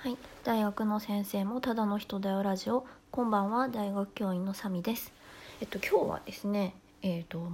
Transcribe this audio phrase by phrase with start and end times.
[0.00, 2.86] はい、大学の先生もただの人だよラジオ。
[3.10, 5.12] こんばんは、大学教員のサミです。
[5.60, 7.50] えっと今日はですね、えっと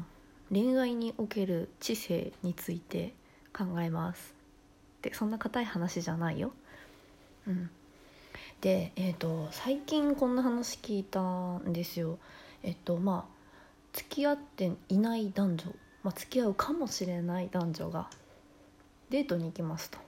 [0.53, 3.15] 恋愛における知性について
[3.57, 4.35] 考えます。
[5.01, 6.53] で、そんな硬い話じゃないよ。
[7.47, 7.71] うん。
[8.61, 12.19] で、えっと最近こんな話聞いたんですよ。
[12.63, 13.35] えっとまあ
[13.95, 18.11] 付き合っていない男女、まあ付き合うかもしれない男女が
[19.09, 19.99] デートに行きますと。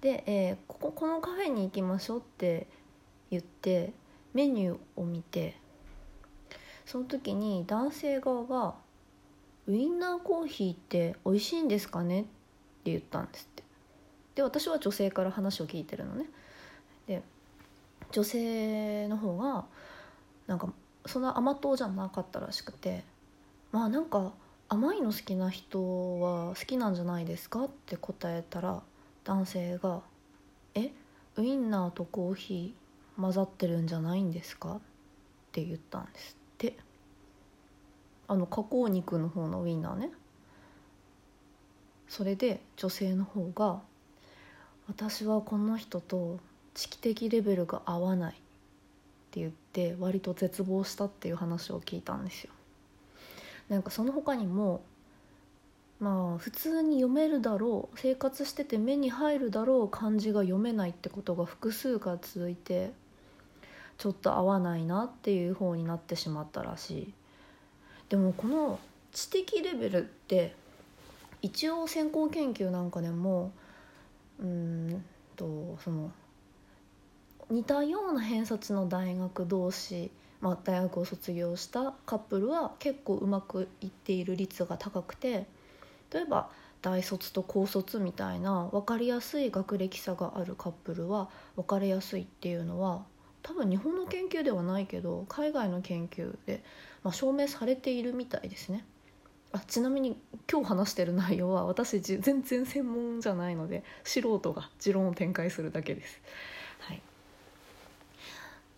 [0.00, 2.66] で、えーこここのカフェに行きましょうって
[3.30, 3.92] 言って
[4.32, 5.56] メニューを見て
[6.86, 8.74] その時に男性側が
[9.68, 12.30] 「ウインナーコーヒーって美味しいんですかね?」って
[12.90, 13.62] 言ったんですって
[14.36, 16.26] で私は女性から話を聞いてるのね
[17.06, 17.22] で
[18.10, 19.66] 女性の方が
[20.46, 20.72] なんか
[21.06, 23.04] そんな甘党じゃなかったらしくて
[23.70, 24.32] まあなんか
[24.68, 28.82] 甘いの好きな人は好きなんじゃないですかって答えたら
[29.24, 30.02] 男性が
[30.74, 30.92] 「え
[31.36, 34.80] ウインナーとコーヒー混ざってるんじゃないんですか?」っ
[35.52, 36.36] て言ったんです。
[36.54, 36.76] って
[38.28, 40.10] あの加工肉の方のウインナーね。
[42.08, 43.82] それで女性の方が
[44.88, 46.40] 「私はこの人と
[46.74, 48.36] 知識的レベルが合わない」っ
[49.30, 52.52] て言って割と絶望したっていう話を聞いたんですよ。
[53.68, 54.82] なんかその他にも
[56.00, 62.92] まあ普通に読めるだろう生活してて目に入るだろう漢字が読めないってことが複数回続いて
[63.98, 67.14] ちょっと合わないなっていう方になってしまったらしい。
[68.08, 68.80] でもこの
[69.12, 70.54] 知的レベルって
[71.42, 73.52] 一応先行研究なんかでも
[74.40, 75.04] うん
[75.36, 76.10] とその
[77.50, 85.46] 似たような偏差値の大学同士まあ、大学を卒業したカップルは結構うまくいっている率が高くて
[86.12, 86.50] 例えば
[86.82, 93.04] 大卒と高卒みたいな分かりやすい学歴差があるカップルは分かりやすいっていうのは
[93.42, 96.62] 多分日本の研究ではないけど海外の研究で、
[97.02, 98.84] まあ、証明されているみたいですね。
[99.52, 100.16] あちなみに
[100.50, 106.20] 今日話してる内容は私全然専門じゃないので素人が持論を展開するだけです。
[106.78, 107.02] はい、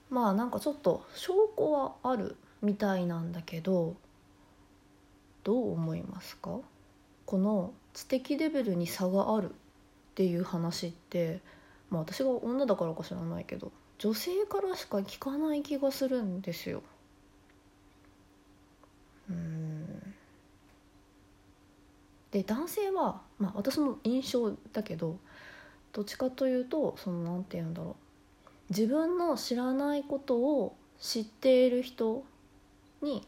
[0.09, 3.97] まあなんかちょっと証拠はあるみたいなんだけど
[5.45, 6.61] どう思いますか？
[7.33, 9.53] この知的レベルに差があるっ
[10.17, 11.41] ていう話って、
[11.89, 16.83] まあ、私が女だからか知らないけど女性からしか聞かない気がするんですよ。
[19.31, 20.15] うん
[22.33, 25.17] で男性は、まあ、私の印象だけど
[25.95, 27.97] どっちかというとそのなんて言うんだろ
[28.43, 32.25] う自分の知らないことを知っている人
[33.01, 33.27] に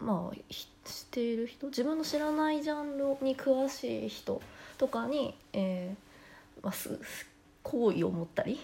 [0.00, 1.66] まあひ知っている人？
[1.68, 4.40] 自分の知らないジャンルに詳しい人
[4.78, 7.26] とかに、えーまあ、すす
[7.62, 8.58] 好意を持ったり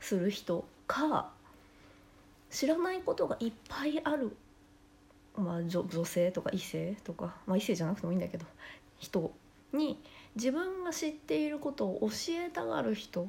[0.00, 1.30] する人か
[2.50, 4.36] 知らないことがいっぱいある、
[5.36, 8.46] まあ、女女性とか異性とか、まあ、異性じゃなくてもいいんだけど
[8.98, 9.32] 人
[9.72, 10.00] に
[10.34, 13.28] 自分が知っていることを教えたがる人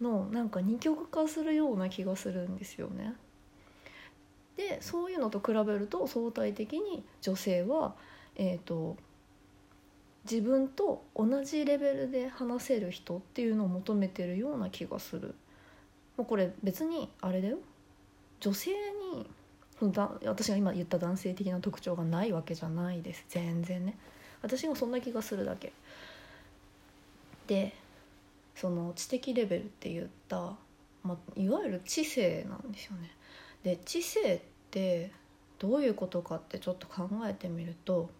[0.00, 3.14] のなんか二極化するような気がするんですよね。
[4.60, 7.94] でそういうのと比べると相対的に女性は、
[8.36, 8.98] えー、と
[10.30, 15.34] 自分と同じレベルで話せる人っていうのを求めてるような気がする。
[16.18, 17.56] もうこれ別にあれだよ。
[18.40, 18.72] 女性
[19.14, 19.26] に
[19.92, 23.24] だ私が今言った男性的な特徴がないわけじゃないです。
[23.30, 23.96] 全然ね。
[24.42, 25.72] 私がそんな気がするだけ。
[27.46, 27.72] で
[28.54, 30.54] その知的レベルって言った、
[31.02, 33.10] ま、いわゆる知性なんですよね。
[33.64, 35.12] で知性って
[35.58, 38.10] どういうことかってちょっと考えてみると、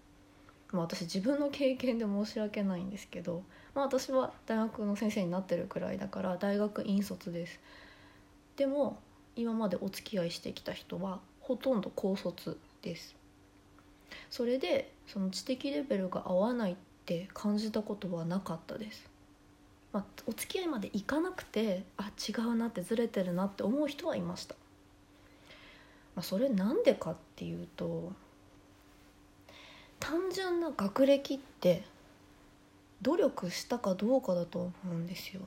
[0.73, 3.43] まあ、私自分の経験で申し訳ないんですけど、
[3.75, 7.61] まあ、私は大学の先生になってるくらいだから大学院卒です。
[8.57, 9.01] でも
[9.37, 13.15] 今までお付き合いしてきた人はほとんど高卒です。
[14.29, 19.09] それでその知的レベルが合わないって感じたことはなかったです。
[19.93, 24.55] まあ、お付き合いまでいかなくてあ違うなってずれてるなって思う人はいました、
[26.17, 28.13] まあ、それなんでかっていうと
[29.99, 31.85] 単純な学歴って
[33.03, 35.43] 努力したかどうかだと思うんですよ。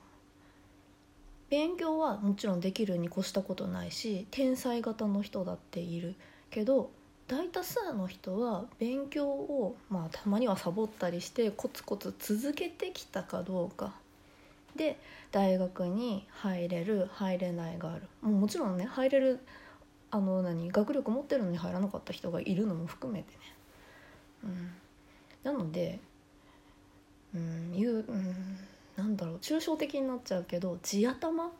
[1.49, 6.15] 勉強はもちろんできるに越したことないし天才型の人だっている。
[6.49, 6.91] けど
[7.27, 13.93] 大多数の人は勉強を、まあ、たまにはサボったりしてコツコツ続けてきたかどうか。
[14.75, 14.99] で
[15.31, 18.03] 大学に入れる入れないがある。
[18.21, 19.39] もうもちろんね入れる
[20.13, 23.39] あの何学力持ってるのに入らなかった人がいるのも含めてね、
[24.43, 24.71] うん、
[25.43, 25.99] なので、
[27.33, 28.35] うん、いう、うん、
[28.95, 31.51] なんだろう抽象的になっちゃうけど地頭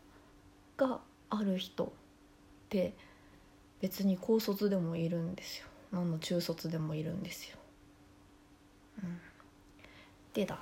[0.77, 0.99] が
[1.31, 1.89] ある人っ
[2.69, 2.93] て
[3.81, 5.65] 別に高卒でもいるんですよ。
[5.91, 7.57] 何の中卒でもいるんですよ。
[9.01, 9.19] うん、
[10.35, 10.59] でだ。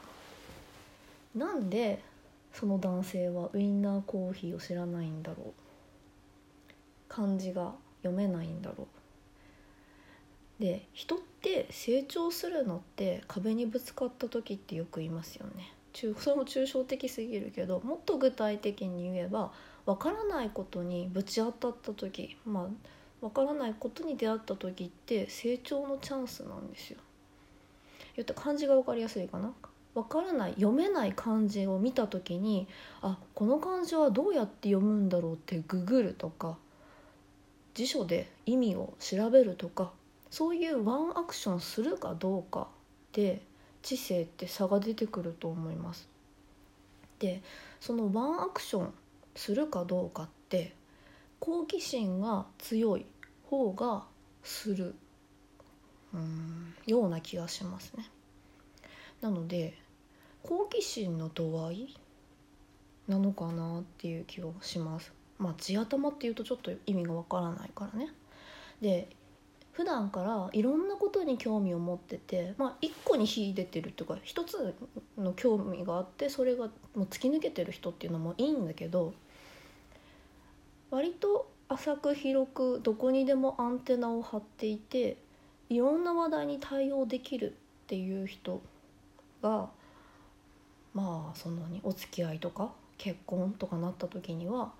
[1.35, 2.01] なんで
[2.53, 5.70] その男性はウインナーコーヒーを知らないんだろう。
[7.11, 7.73] 漢字が
[8.03, 8.87] 読めないんだろ
[10.59, 10.63] う。
[10.63, 15.73] で人って成長するのって壁にぶつかった時ってよく言いますよね。
[15.91, 19.51] 中 それも抽象的すぎるけどもっと具体的に言えば
[19.85, 22.67] 分からないことにぶち当たった時まあ
[23.19, 26.99] 分からないことに出会った時って成長のチャンスなんですよ。
[28.15, 29.53] 言った漢字が分かりやすいかな。
[29.93, 32.67] 分からない読めない漢字を見た時に
[33.01, 36.57] あこの漢字はどうやって読むんだろうってググるとか
[37.73, 39.91] 辞書で意味を調べるとか
[40.29, 42.67] そういうワンアクションするかどうか
[43.13, 43.41] で
[43.81, 46.07] 知性って差が出てくると思います。
[47.19, 47.41] で
[47.79, 48.93] そのワンアクション
[49.35, 50.73] するかどうかって
[51.39, 53.05] 好奇心が強い
[53.49, 54.05] 方が
[54.43, 54.95] する
[56.13, 58.09] うんような気がしますね。
[59.21, 59.77] なので
[60.43, 61.95] 好奇心の度合い
[63.07, 65.13] なのかなっていう気がします。
[65.41, 68.13] まあ地頭っていうとちょっと意味がわからないからね。
[68.81, 69.09] で
[69.73, 74.75] 普段からいろんなことに興味を持ってて、まあ、一個に秀でてるというか一つ
[75.17, 79.13] の興味があってそれがもう突き抜けてる人っていうのもいいんだけど
[80.89, 85.15] 割と浅く広くどこにでもアンテナを張っていて
[85.69, 87.53] いろんな話題に対応できるっ
[87.87, 88.61] ていう人
[89.41, 89.69] が
[90.93, 94.73] まあそのにお付き合いとか結婚とかなった時には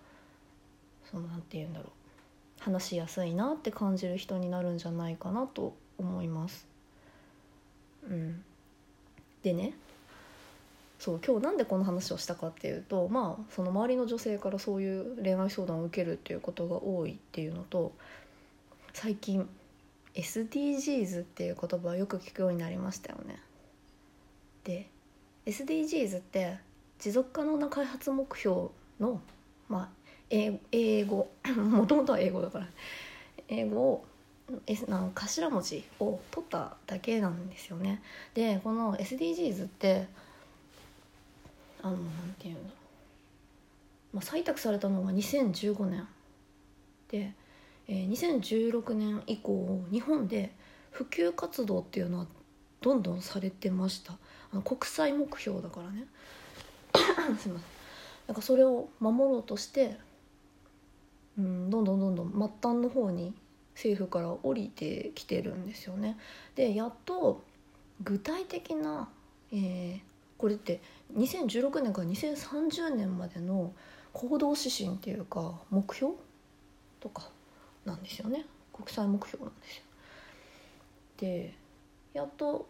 [1.11, 1.89] そのなんて言うんだろう
[2.63, 6.67] 話しやすいなって感じる人になるんじゃないかなと思います。
[8.09, 8.43] うん、
[9.43, 9.73] でね
[10.99, 17.91] そう今日なんでこの話をしたかっていうとまあその周りの女性からそういう恋愛相談を受けるっていうことが多いっていうのと
[18.93, 19.47] 最近
[20.13, 23.39] SDGs っていう言葉をよく聞くようになりましたよね。
[24.63, 24.87] で
[25.45, 26.59] SDGs って
[26.99, 28.67] 持続可能な開発目標
[28.99, 29.21] の、
[29.69, 29.89] まあ、
[30.31, 32.67] 英語もともとは英語だから。
[33.51, 34.05] 英語を
[34.87, 38.01] なん頭文字を取っただけなんですよね。
[38.33, 40.07] でこの SDGs って
[41.81, 42.59] あのなんていうの、
[44.13, 46.07] まあ、採択されたのが2015年
[47.09, 47.33] で、
[47.87, 50.51] えー、2016年以降日本で
[50.91, 52.27] 普及活動っていうのは
[52.81, 54.13] どんどんされてました。
[54.51, 56.07] あの国際目標だからね。
[57.39, 57.71] すいません。
[58.27, 59.97] なんかそれを守ろうとして
[61.41, 62.39] うん、どんどんどんどん末
[62.71, 63.33] 端の方に
[63.73, 66.17] 政府から降りてきてるんですよね。
[66.55, 67.41] でやっと
[68.03, 69.09] 具体的な、
[69.51, 69.99] えー、
[70.37, 70.81] これって
[71.15, 73.73] 2016年から2030年までの
[74.13, 76.13] 行動指針っていうか目標
[76.99, 77.29] とか
[77.85, 79.83] なんですよね国際目標なんですよ。
[81.17, 81.53] で
[82.13, 82.67] やっと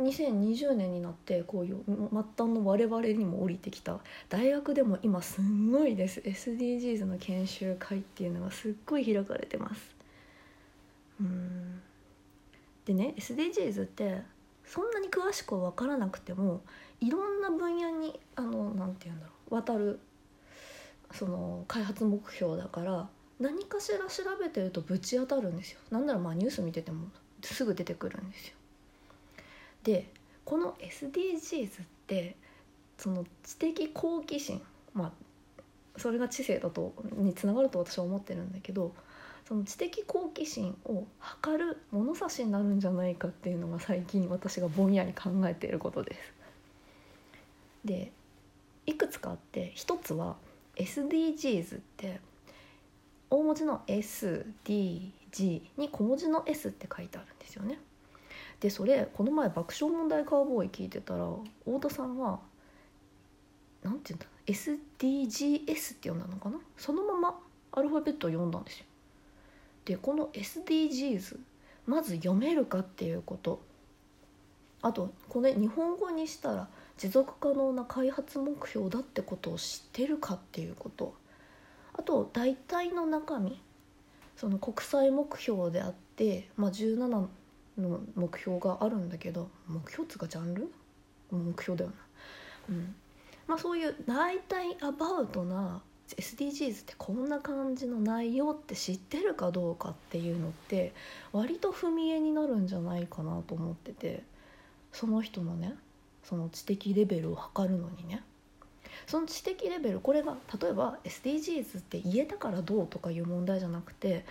[0.00, 1.94] 2020年になってこういう末
[2.36, 6.20] 端の我々にも降りてきた大学でも今すんごいです。
[6.20, 9.94] SDGs の研修会っていうのがすっごい開かれてます。
[11.20, 11.80] うん。
[12.86, 14.22] でね SDGs って
[14.64, 16.62] そんなに詳しくは分からなくても
[17.00, 20.00] いろんな分野にあのなんて言うんだろう渡る
[21.12, 23.08] その開発目標だから
[23.38, 25.78] 何かしら調べてるとぶち当たるんですよ。
[25.90, 27.08] なんならまあニュース見てても
[27.42, 28.54] すぐ出てくるんですよ。
[29.84, 30.08] で
[30.44, 31.70] この SDGs っ
[32.06, 32.36] て
[32.98, 34.60] その知的好奇心
[34.92, 35.12] まあ
[35.96, 38.92] それが知性だとにつながると私は思ってるんだけど
[39.46, 46.20] その知的好奇心を測る物差しになるんじゃないかっていうのが最近私がぼんやり考えていることです。
[47.84, 48.10] で
[48.86, 50.36] いくつかあって一つは
[50.76, 52.20] SDGs って
[53.30, 57.78] 大文字の SDG に小文字の S って書いてあるんですよね。
[58.60, 61.28] でそれこの前爆笑問題カーボーイ聞いてたら
[61.64, 62.40] 太田さんは
[63.82, 66.58] 何て言うんだ SDGs って読んだのかな？
[66.76, 67.38] そのまま
[67.72, 68.86] アルファベットを読んだんですよ。
[69.84, 71.38] でこの SDGs
[71.86, 73.60] まず読めるかっていうこと。
[74.82, 76.68] あとこれ日本語にしたら
[76.98, 81.14] 持続可能な開発目標だってことを知ってるかっていうこと。
[81.94, 83.60] あと大体の中身
[84.36, 87.26] その国際目標であって、まあ、17
[87.78, 90.70] の目標があるんだけど目標っつうかジャンル？
[91.30, 92.94] 目標だよな、うん。
[93.46, 100.92] まあ、そういう大体アバウトな SDGs ってこんな感じの内容って知ってるかどうかっていうのって
[101.32, 104.22] 割と踏み絵になるんじゃないかなと思ってて
[104.92, 105.74] その人のね
[106.22, 108.22] その知的レベルを測るのにね。
[109.06, 114.24] その知的レベルこれが例えば SDGs って言えたからどうとかいう問題じゃなくて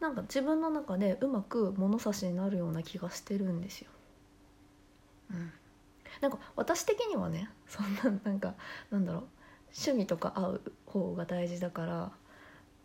[0.00, 3.90] なんか自分の中でうまく物差しになるような気がしてるんですよ。
[5.30, 5.52] うん、
[6.20, 8.54] なんか私的にはねそんななんか
[8.90, 9.22] なんだろう。
[9.76, 12.12] 趣味とか合う方が大事だから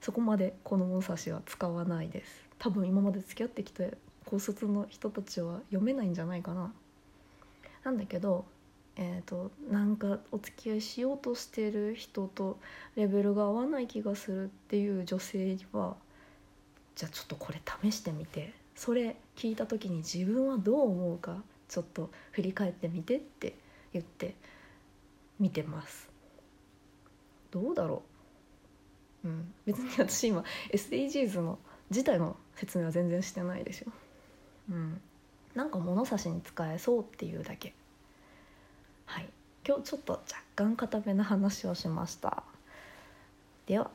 [0.01, 2.49] そこまでこの物差しは使わないです。
[2.57, 3.83] 多分今まで付き合ってきた
[4.25, 6.73] 高卒の人たちは読めないんじゃないかな。
[7.83, 8.45] なんだけど
[9.01, 12.59] えーと、なんかお付き合いしようとしてる人と
[12.97, 15.95] レベルが合わない気がするっていう女性は
[16.99, 18.51] じゃあちょっとこれ試してみて。
[18.75, 23.55] それ聞いた時に自分はどう思うかちょっと振り返ってみてって
[23.93, 24.35] 言って
[25.39, 26.09] 見てます。
[27.51, 28.03] どうだろ
[29.23, 29.29] う？
[29.29, 29.53] うん。
[29.65, 31.57] 別に私今 SDGs の
[31.89, 33.91] 自体の説明は全然してないでしょ。
[34.69, 34.99] うん。
[35.55, 37.73] なんか物差しに使えそうっていうだけ。
[39.05, 39.29] はい。
[39.65, 40.25] 今日ちょっと若
[40.57, 42.43] 干固めな話をしました。
[43.67, 43.89] では。